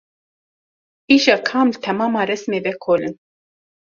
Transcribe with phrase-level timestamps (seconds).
[1.15, 3.15] Îja ka em li temama resimê vekolin.